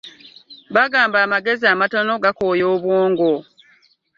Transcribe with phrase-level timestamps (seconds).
[0.75, 3.31] Bagamba amagezi amatono gakooya bwongo.